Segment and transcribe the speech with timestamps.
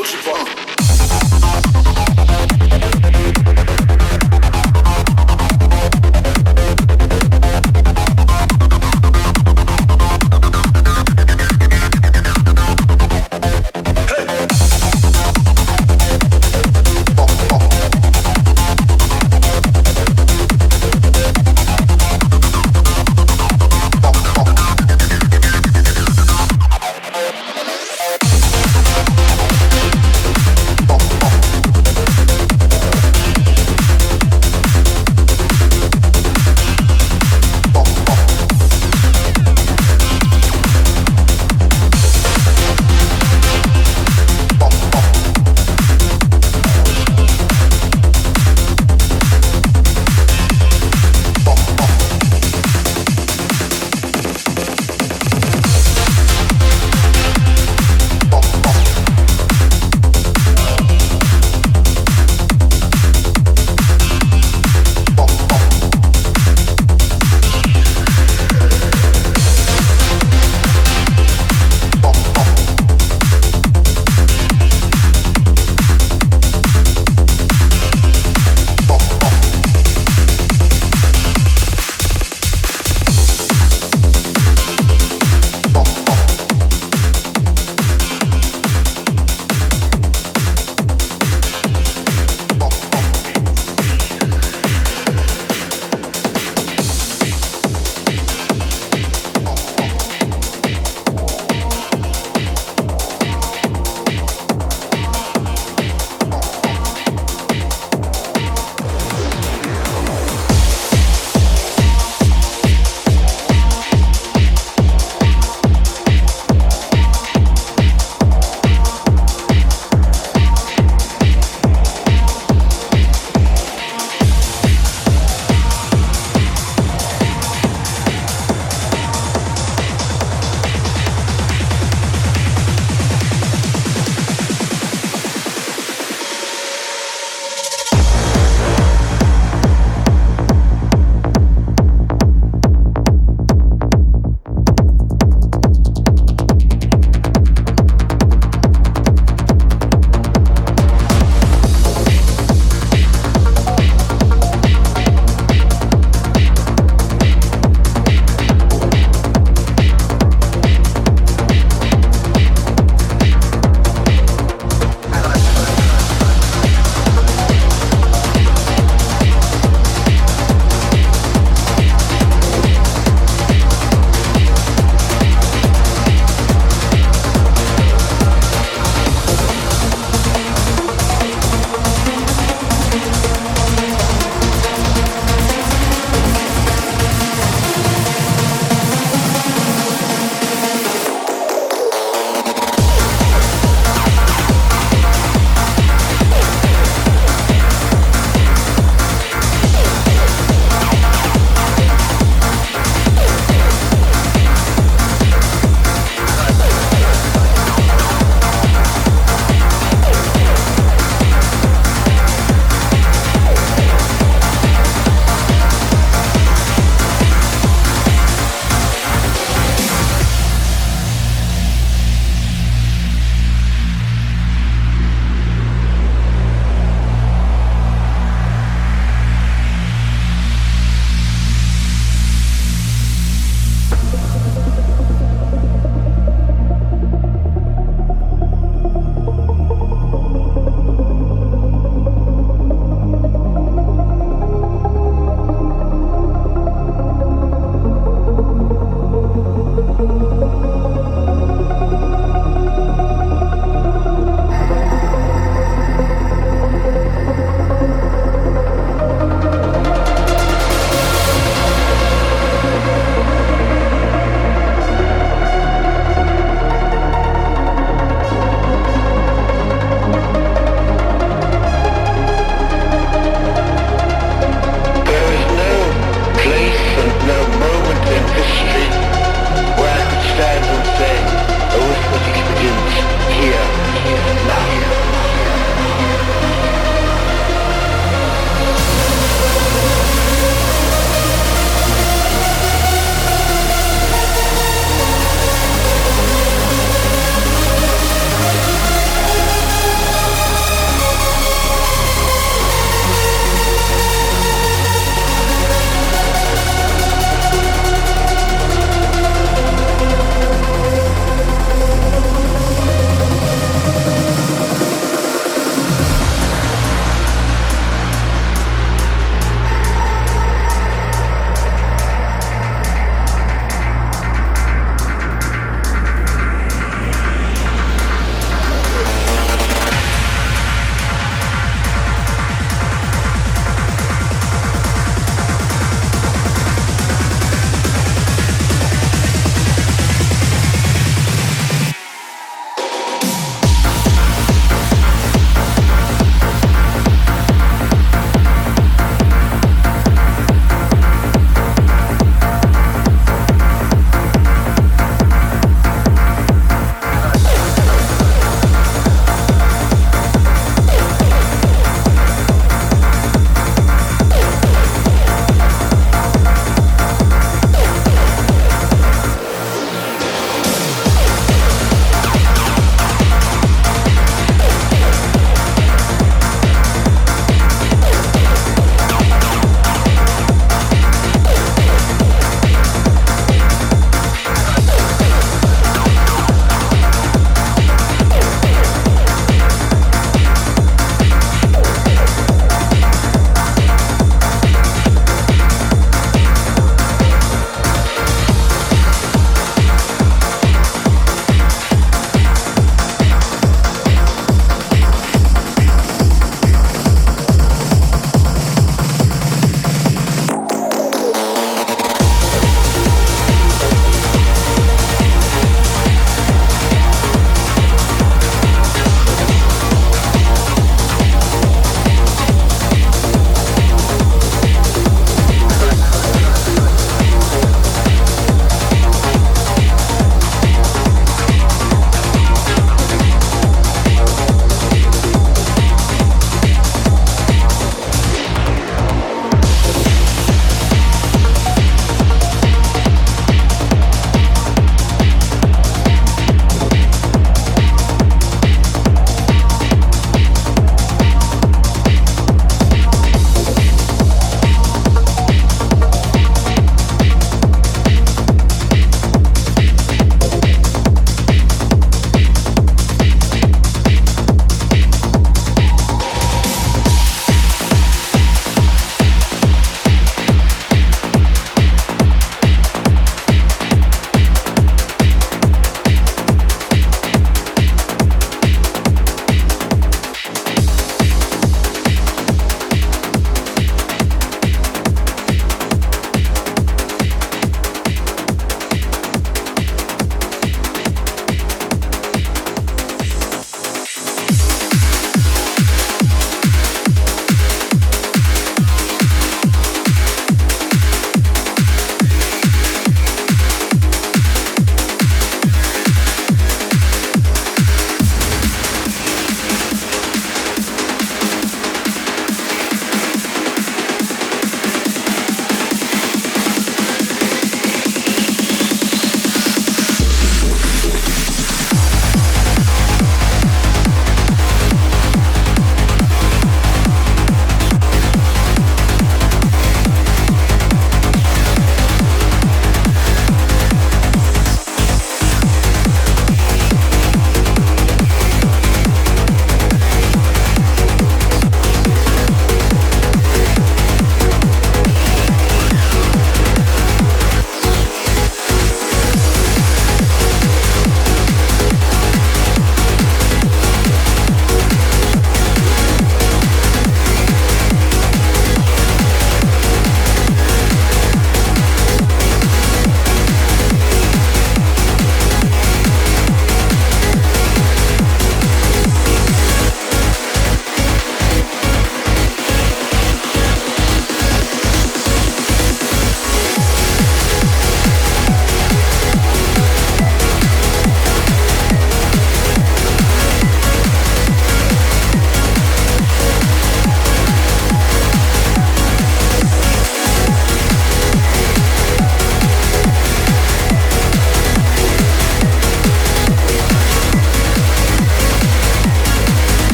[0.00, 0.39] Ultra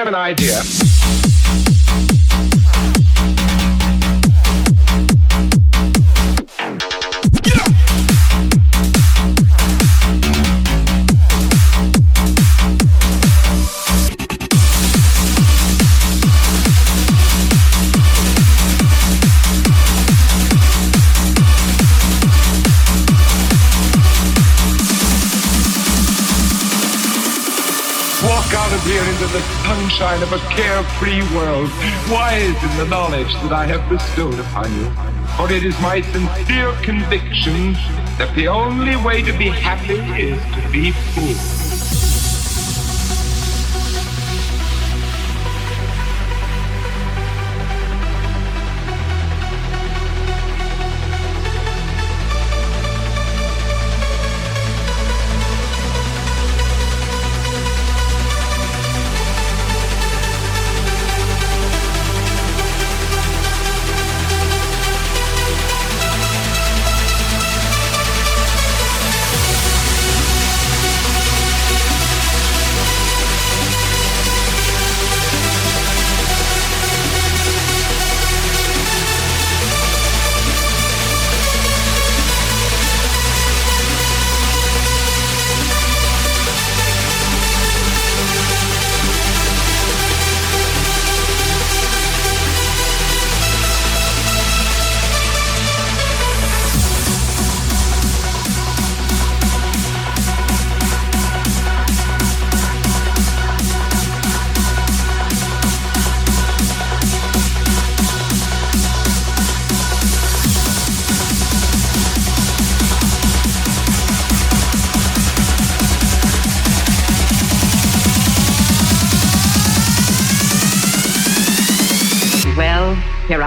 [0.00, 0.89] have an idea.
[30.00, 31.68] Sunshine of a carefree world,
[32.10, 34.90] wise in the knowledge that I have bestowed upon you.
[35.36, 37.74] For it is my sincere conviction
[38.16, 41.49] that the only way to be happy is to be full.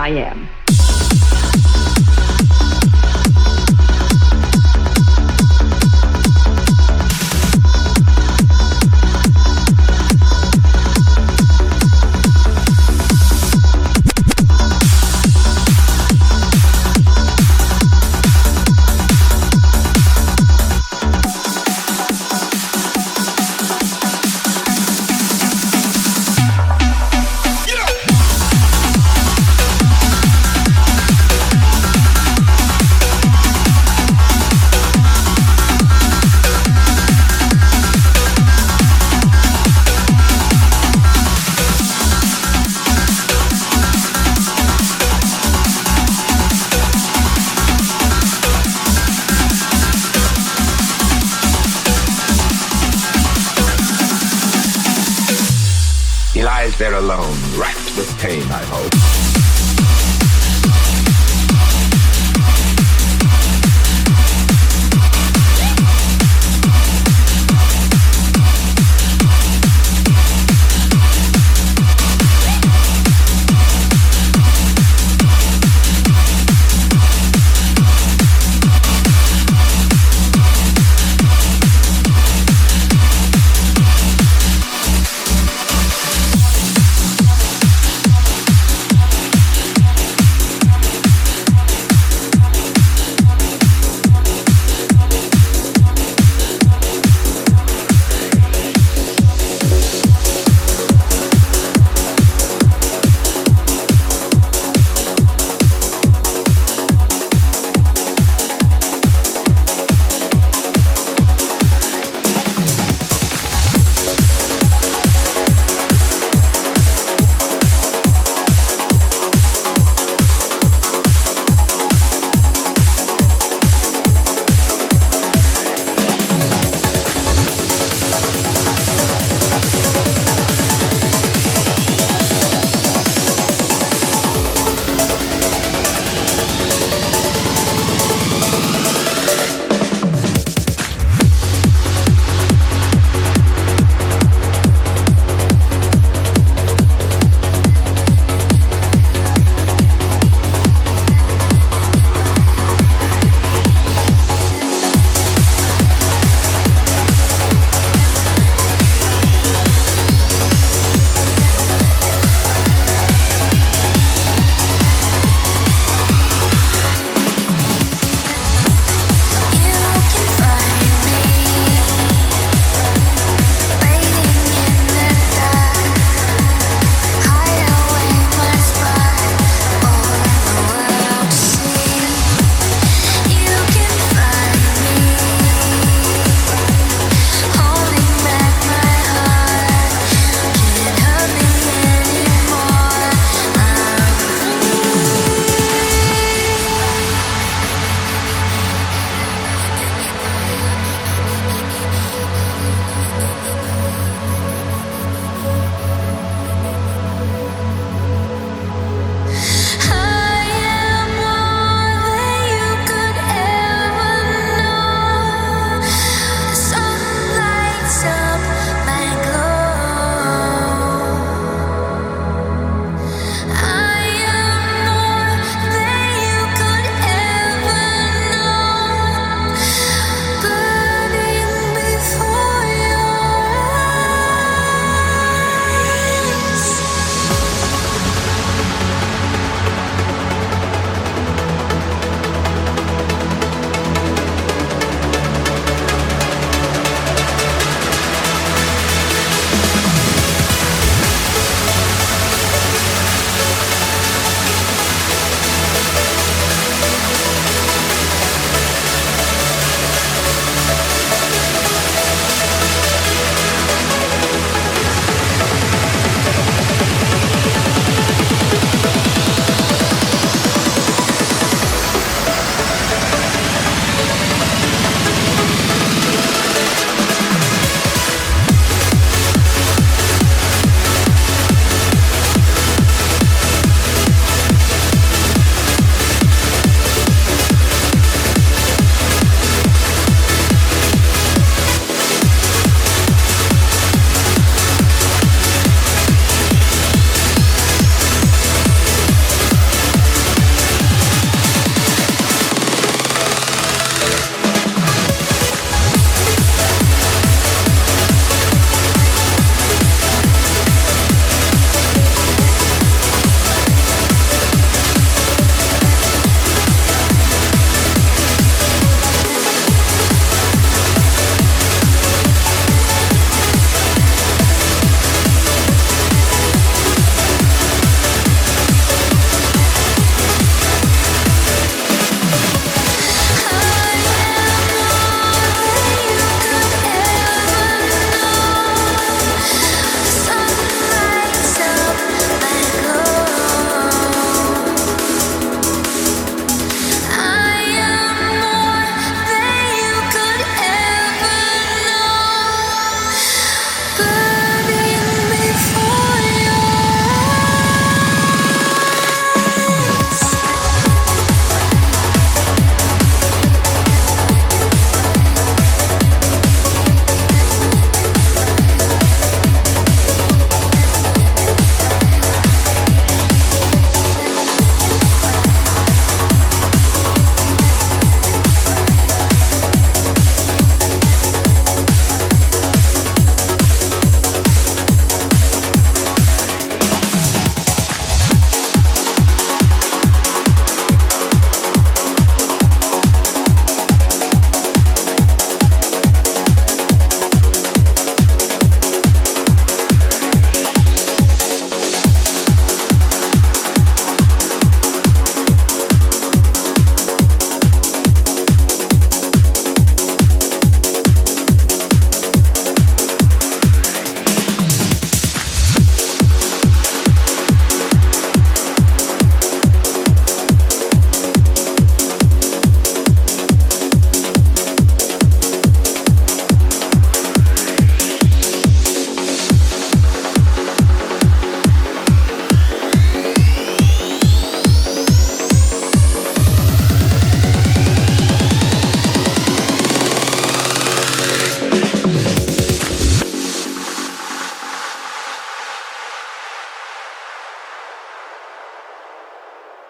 [0.04, 0.63] I am.